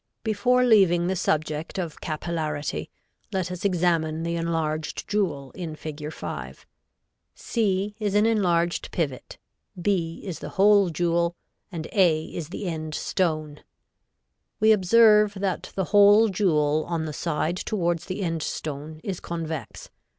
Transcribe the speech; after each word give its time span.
Before 0.23 0.63
leaving 0.63 1.05
the 1.05 1.15
subject 1.15 1.77
of 1.77 2.01
capillarity 2.01 2.89
let 3.31 3.51
us 3.51 3.63
examine 3.63 4.23
the 4.23 4.35
enlarged 4.35 5.07
jewel 5.07 5.51
in 5.51 5.75
Fig. 5.75 6.11
5; 6.11 6.65
c 7.35 7.95
is 7.99 8.15
an 8.15 8.25
enlarged 8.25 8.89
pivot, 8.89 9.37
b 9.79 10.23
is 10.25 10.39
the 10.39 10.49
hole 10.57 10.89
jewel 10.89 11.35
and 11.71 11.87
a 11.91 12.23
is 12.25 12.49
the 12.49 12.65
end 12.65 12.95
stone. 12.95 13.63
We 14.59 14.71
observe 14.71 15.35
that 15.35 15.71
the 15.75 15.83
hole 15.93 16.29
jewel 16.29 16.83
on 16.89 17.05
the 17.05 17.13
side 17.13 17.57
towards 17.57 18.05
the 18.05 18.23
end 18.23 18.41
stone 18.41 19.01
is 19.03 19.19
convex. 19.19 19.91